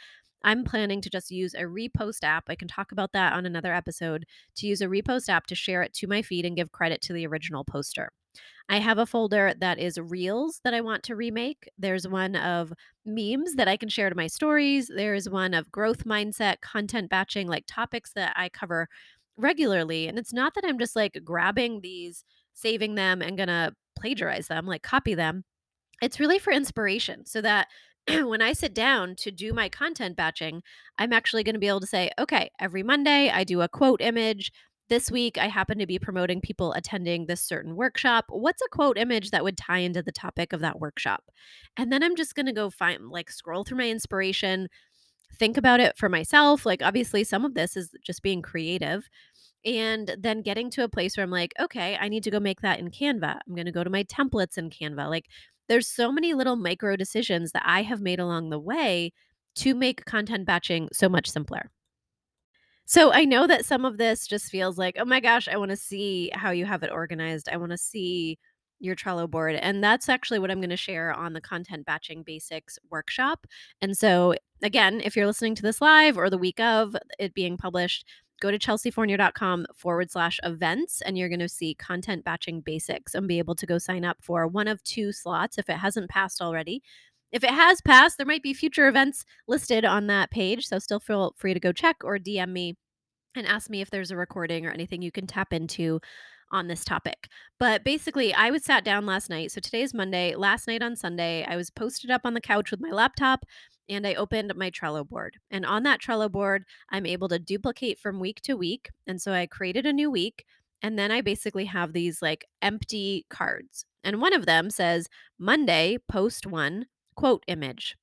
[0.45, 2.45] I'm planning to just use a repost app.
[2.49, 4.27] I can talk about that on another episode
[4.57, 7.13] to use a repost app to share it to my feed and give credit to
[7.13, 8.11] the original poster.
[8.69, 11.69] I have a folder that is reels that I want to remake.
[11.79, 12.73] There's one of
[13.05, 14.91] memes that I can share to my stories.
[14.95, 18.89] There's one of growth mindset, content batching, like topics that I cover
[19.37, 20.09] regularly.
[20.09, 24.67] And it's not that I'm just like grabbing these, saving them, and gonna plagiarize them,
[24.67, 25.45] like copy them.
[26.01, 27.69] It's really for inspiration so that
[28.09, 30.63] when I sit down to do my content batching,
[30.99, 34.01] I'm actually going to be able to say, okay, every Monday I do a quote
[34.01, 34.53] image.
[34.89, 38.27] this week I happen to be promoting people attending this certain workshop.
[38.29, 41.25] What's a quote image that would tie into the topic of that workshop?
[41.77, 44.69] And then I'm just going to go find, like, scroll through my inspiration,
[45.39, 46.67] think about it for myself.
[46.67, 49.09] Like, obviously, some of this is just being creative.
[49.65, 52.63] And then getting to a place where I'm like, okay, I need to go make
[52.63, 53.39] that in Canva.
[53.47, 55.09] I'm going to go to my templates in Canva.
[55.09, 55.27] Like,
[55.69, 59.13] there's so many little micro decisions that I have made along the way
[59.57, 61.71] to make content batching so much simpler.
[62.85, 65.71] So I know that some of this just feels like, oh my gosh, I want
[65.71, 67.49] to see how you have it organized.
[67.51, 68.39] I want to see
[68.81, 69.55] your Trello board.
[69.55, 73.47] And that's actually what I'm going to share on the Content Batching Basics workshop.
[73.81, 77.57] And so, again, if you're listening to this live or the week of it being
[77.57, 78.05] published,
[78.43, 83.29] go to chelseafournier.com forward slash events and you're going to see content batching basics and
[83.29, 86.43] be able to go sign up for one of two slots if it hasn't passed
[86.43, 86.83] already.
[87.31, 90.67] If it has passed, there might be future events listed on that page.
[90.67, 92.77] So still feel free to go check or DM me
[93.37, 96.01] and ask me if there's a recording or anything you can tap into
[96.51, 97.29] on this topic.
[97.59, 99.51] But basically, I was sat down last night.
[99.51, 100.35] So today is Monday.
[100.35, 103.47] Last night on Sunday, I was posted up on the couch with my laptop
[103.93, 105.39] and I opened my Trello board.
[105.51, 108.91] And on that Trello board, I'm able to duplicate from week to week.
[109.07, 110.45] And so I created a new week.
[110.83, 113.85] And then I basically have these like empty cards.
[114.03, 117.97] And one of them says Monday, post one, quote image.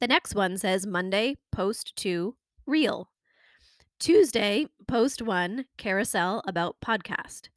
[0.00, 3.10] The next one says Monday, post two, reel.
[3.98, 7.48] Tuesday, post one, carousel about podcast.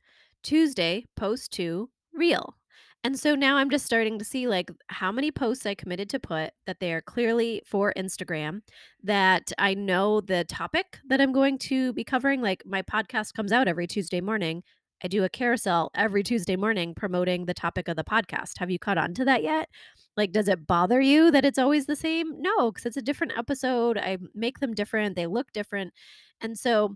[0.44, 2.56] Tuesday, post two, reel.
[3.06, 6.20] And so now I'm just starting to see like how many posts I committed to
[6.20, 8.62] put that they are clearly for Instagram,
[9.04, 12.42] that I know the topic that I'm going to be covering.
[12.42, 14.64] Like my podcast comes out every Tuesday morning.
[15.04, 18.54] I do a carousel every Tuesday morning promoting the topic of the podcast.
[18.58, 19.70] Have you caught on to that yet?
[20.18, 22.42] Like, does it bother you that it's always the same?
[22.42, 24.00] No, because it's a different episode.
[24.00, 25.94] I make them different, they look different.
[26.42, 26.96] And so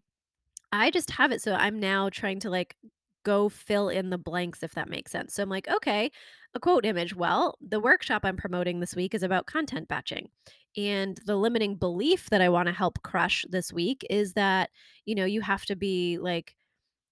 [0.72, 1.44] I just have it.
[1.44, 2.76] So I'm now trying to like
[3.24, 5.34] go fill in the blanks, if that makes sense.
[5.34, 6.12] So I'm like, okay,
[6.54, 7.16] a quote image.
[7.16, 10.30] Well, the workshop I'm promoting this week is about content batching.
[10.78, 14.70] And the limiting belief that I want to help crush this week is that,
[15.06, 16.56] you know, you have to be like,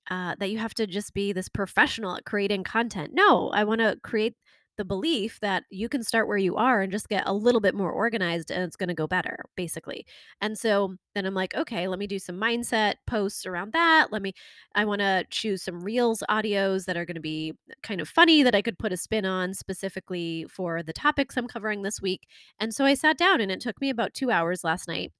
[0.10, 3.12] uh, that you have to just be this professional at creating content.
[3.13, 4.36] No, I want to create
[4.78, 7.76] the belief that you can start where you are and just get a little bit
[7.76, 10.06] more organized and it's going to go better, basically.
[10.40, 14.08] And so then I'm like, okay, let me do some mindset posts around that.
[14.12, 14.34] Let me,
[14.76, 18.44] I want to choose some reels audios that are going to be kind of funny
[18.44, 22.28] that I could put a spin on specifically for the topics I'm covering this week.
[22.60, 25.12] And so I sat down and it took me about two hours last night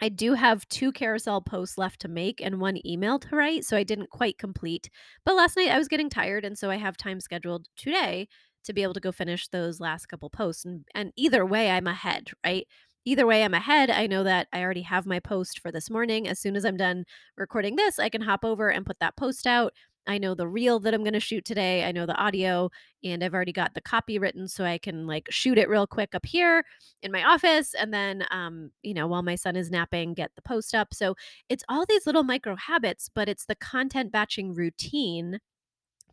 [0.00, 3.76] I do have two carousel posts left to make and one email to write, so
[3.76, 4.90] I didn't quite complete.
[5.24, 8.28] But last night I was getting tired, and so I have time scheduled today
[8.66, 10.64] to be able to go finish those last couple posts.
[10.64, 12.66] And, and either way, I'm ahead, right?
[13.04, 13.88] Either way, I'm ahead.
[13.88, 16.26] I know that I already have my post for this morning.
[16.26, 17.04] As soon as I'm done
[17.36, 19.72] recording this, I can hop over and put that post out.
[20.08, 21.84] I know the reel that I'm going to shoot today.
[21.84, 22.70] I know the audio,
[23.02, 26.14] and I've already got the copy written so I can like shoot it real quick
[26.14, 26.64] up here
[27.02, 27.74] in my office.
[27.74, 30.94] And then, um, you know, while my son is napping, get the post up.
[30.94, 31.14] So
[31.48, 35.40] it's all these little micro habits, but it's the content batching routine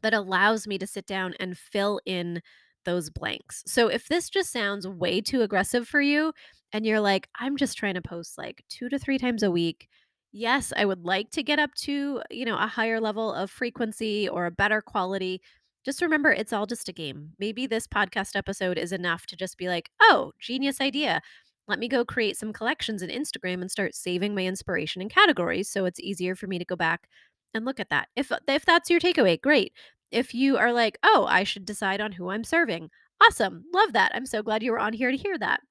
[0.04, 2.42] that allows me to sit down and fill in
[2.86, 3.64] those blanks.
[3.66, 6.34] So if this just sounds way too aggressive for you
[6.72, 9.88] and you're like, I'm just trying to post like two to three times a week
[10.34, 14.28] yes, I would like to get up to, you know, a higher level of frequency
[14.28, 15.42] or a better quality.
[15.86, 17.34] Just remember, it's all just a game.
[17.40, 21.22] Maybe this podcast episode is enough to just be like, oh, genius idea.
[21.68, 25.70] Let me go create some collections in Instagram and start saving my inspiration in categories
[25.70, 27.08] so it's easier for me to go back
[27.54, 28.10] and look at that.
[28.16, 29.74] If uh, if that's your takeaway, great.
[30.12, 32.90] If you are like, "Oh, I should decide on who I'm serving."
[33.22, 33.66] Awesome.
[33.74, 34.12] Love that.
[34.16, 35.62] I'm so glad you were on here to hear that.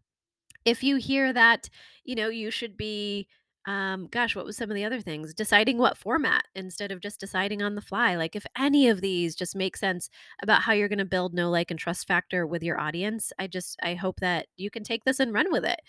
[0.64, 1.68] If you hear that,
[2.04, 3.28] you know, you should be
[3.66, 5.32] um, gosh, what was some of the other things?
[5.34, 8.16] Deciding what format instead of just deciding on the fly.
[8.16, 10.10] Like, if any of these just make sense
[10.42, 13.46] about how you're going to build no like and trust factor with your audience, I
[13.46, 15.80] just, I hope that you can take this and run with it.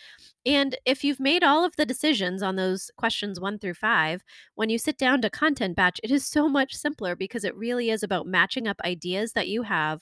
[0.45, 4.23] And if you've made all of the decisions on those questions one through five,
[4.55, 7.89] when you sit down to content batch, it is so much simpler because it really
[7.89, 10.01] is about matching up ideas that you have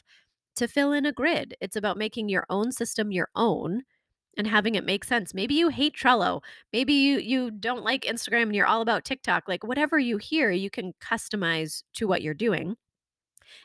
[0.57, 1.55] to fill in a grid.
[1.61, 3.83] It's about making your own system your own
[4.37, 5.33] and having it make sense.
[5.33, 6.41] Maybe you hate Trello.
[6.73, 9.47] Maybe you you don't like Instagram and you're all about TikTok.
[9.47, 12.75] Like whatever you hear, you can customize to what you're doing.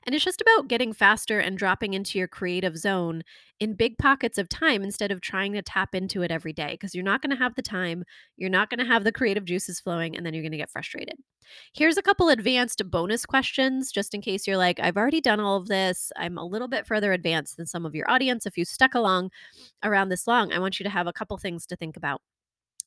[0.04, 3.22] And it's just about getting faster and dropping into your creative zone
[3.60, 6.94] in big pockets of time instead of trying to tap into it every day because
[6.94, 8.04] you're not going to have the time,
[8.36, 10.70] you're not going to have the creative juices flowing, and then you're going to get
[10.70, 11.16] frustrated.
[11.72, 15.56] Here's a couple advanced bonus questions just in case you're like, I've already done all
[15.56, 16.12] of this.
[16.16, 18.46] I'm a little bit further advanced than some of your audience.
[18.46, 19.30] If you stuck along
[19.82, 22.20] around this long, I want you to have a couple things to think about.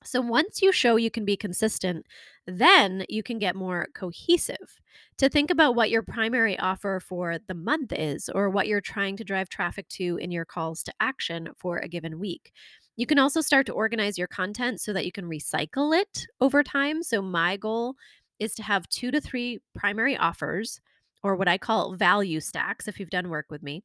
[0.03, 2.05] So once you show you can be consistent,
[2.47, 4.79] then you can get more cohesive
[5.17, 9.17] to think about what your primary offer for the month is or what you're trying
[9.17, 12.51] to drive traffic to in your calls to action for a given week.
[12.95, 16.63] You can also start to organize your content so that you can recycle it over
[16.63, 17.03] time.
[17.03, 17.95] So my goal
[18.39, 20.79] is to have 2 to 3 primary offers
[21.23, 23.83] or what I call value stacks if you've done work with me.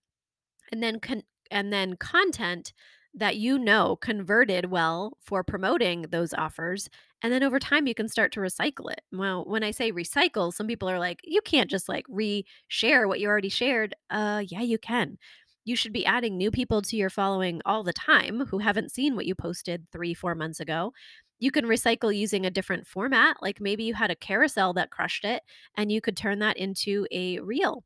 [0.72, 2.72] And then con- and then content
[3.14, 6.88] that you know converted well for promoting those offers.
[7.22, 9.00] And then over time, you can start to recycle it.
[9.12, 13.20] Well, when I say recycle, some people are like, you can't just like re-share what
[13.20, 13.94] you already shared.
[14.10, 15.16] Uh, yeah, you can.
[15.64, 19.16] You should be adding new people to your following all the time who haven't seen
[19.16, 20.92] what you posted three, four months ago.
[21.38, 23.36] You can recycle using a different format.
[23.40, 25.42] Like maybe you had a carousel that crushed it
[25.76, 27.84] and you could turn that into a reel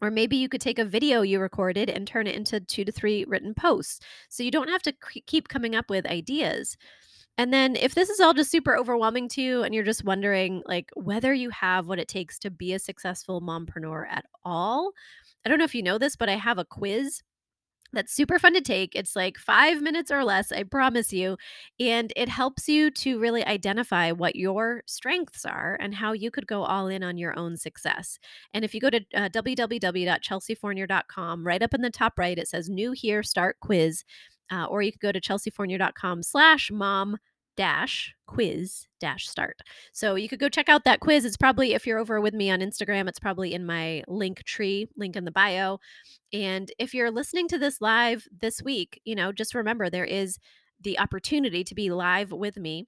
[0.00, 2.92] or maybe you could take a video you recorded and turn it into two to
[2.92, 4.00] three written posts.
[4.28, 4.94] So you don't have to
[5.26, 6.76] keep coming up with ideas.
[7.38, 10.62] And then if this is all just super overwhelming to you and you're just wondering
[10.66, 14.92] like whether you have what it takes to be a successful mompreneur at all,
[15.44, 17.22] I don't know if you know this, but I have a quiz
[17.96, 18.94] that's super fun to take.
[18.94, 21.36] It's like five minutes or less, I promise you.
[21.80, 26.46] And it helps you to really identify what your strengths are and how you could
[26.46, 28.18] go all in on your own success.
[28.52, 32.68] And if you go to uh, www.chelseafournier.com, right up in the top right, it says
[32.68, 34.04] new here, start quiz.
[34.52, 37.16] Uh, or you could go to chelseafournier.com slash mom
[37.56, 39.60] dash quiz dash start.
[39.92, 41.24] So you could go check out that quiz.
[41.24, 44.88] It's probably, if you're over with me on Instagram, it's probably in my link tree,
[44.96, 45.78] link in the bio.
[46.32, 50.38] And if you're listening to this live this week, you know, just remember there is
[50.80, 52.86] the opportunity to be live with me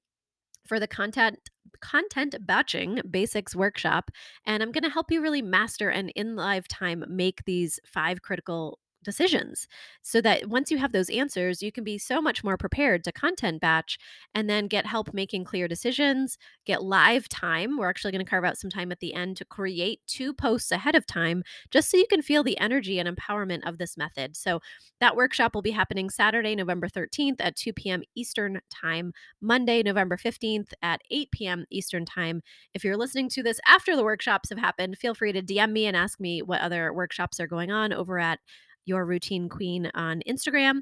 [0.66, 1.38] for the content
[1.80, 4.10] content batching basics workshop
[4.46, 8.20] and i'm going to help you really master and in live time make these five
[8.22, 9.66] critical decisions
[10.02, 13.12] so that once you have those answers, you can be so much more prepared to
[13.12, 13.98] content batch
[14.34, 17.78] and then get help making clear decisions, get live time.
[17.78, 20.70] We're actually going to carve out some time at the end to create two posts
[20.70, 24.36] ahead of time just so you can feel the energy and empowerment of this method.
[24.36, 24.60] So
[25.00, 28.02] that workshop will be happening Saturday, November 13th at 2 p.m.
[28.14, 31.64] Eastern Time, Monday, November 15th at 8 p.m.
[31.70, 32.42] Eastern Time.
[32.74, 35.86] If you're listening to this after the workshops have happened, feel free to DM me
[35.86, 38.40] and ask me what other workshops are going on over at
[38.88, 40.80] your routine queen on Instagram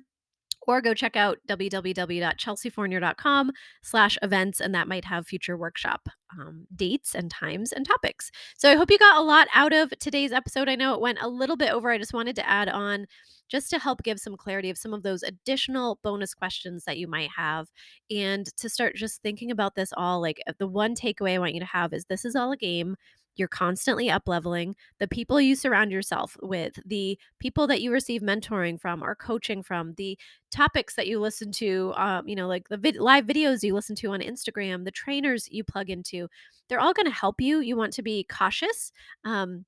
[0.67, 3.53] or go check out www.chelseafournier.com
[3.83, 8.31] slash events and that might have future workshop um, dates and times and topics.
[8.57, 10.69] So i hope you got a lot out of today's episode.
[10.69, 11.91] I know it went a little bit over.
[11.91, 13.07] I just wanted to add on
[13.49, 17.07] just to help give some clarity of some of those additional bonus questions that you
[17.07, 17.69] might have
[18.11, 21.61] and to start just thinking about this all like the one takeaway i want you
[21.61, 22.97] to have is this is all a game
[23.37, 24.75] you're constantly up leveling.
[24.99, 29.63] The people you surround yourself with, the people that you receive mentoring from or coaching
[29.63, 30.19] from, the
[30.51, 33.97] topics that you listen to, um, you know, like the vid- live videos you listen
[33.97, 36.29] to on Instagram, the trainers you plug into,
[36.69, 37.61] they're all going to help you.
[37.61, 38.93] You want to be cautious.
[39.25, 39.65] Um,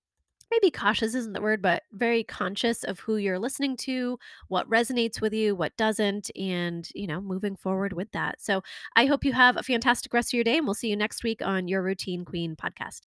[0.51, 5.21] maybe cautious isn't the word, but very conscious of who you're listening to, what resonates
[5.21, 8.41] with you, what doesn't, and, you know, moving forward with that.
[8.41, 8.63] So
[8.97, 11.23] I hope you have a fantastic rest of your day, and we'll see you next
[11.23, 13.01] week on your Routine Queen podcast.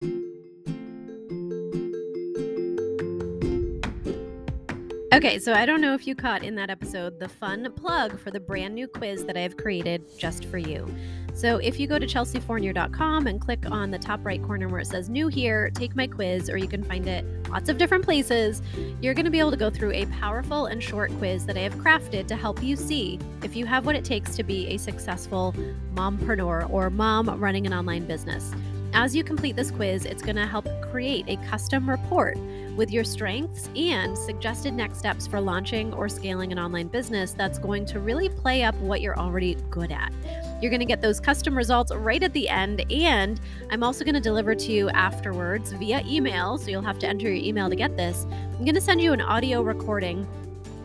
[5.20, 8.32] Okay, so I don't know if you caught in that episode the fun plug for
[8.32, 10.88] the brand new quiz that I have created just for you.
[11.34, 14.88] So if you go to chelseafournier.com and click on the top right corner where it
[14.88, 18.62] says new here, take my quiz, or you can find it lots of different places,
[19.02, 21.62] you're going to be able to go through a powerful and short quiz that I
[21.64, 24.78] have crafted to help you see if you have what it takes to be a
[24.78, 25.54] successful
[25.96, 28.54] mompreneur or mom running an online business.
[28.94, 32.38] As you complete this quiz, it's going to help create a custom report
[32.80, 37.60] with your strengths and suggested next steps for launching or scaling an online business that's
[37.60, 40.14] going to really play up what you're already good at.
[40.62, 44.16] You're going to get those custom results right at the end, and I'm also going
[44.16, 46.58] to deliver to you afterwards via email.
[46.58, 48.26] So you'll have to enter your email to get this.
[48.32, 50.26] I'm going to send you an audio recording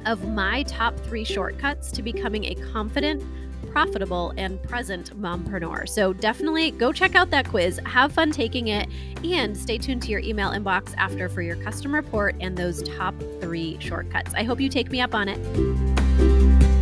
[0.04, 3.22] of my top three shortcuts to becoming a confident,
[3.74, 5.88] profitable, and present mompreneur.
[5.88, 8.88] So definitely go check out that quiz, have fun taking it,
[9.24, 13.16] and stay tuned to your email inbox after for your custom report and those top
[13.40, 14.32] three shortcuts.
[14.34, 16.73] I hope you take me up on it.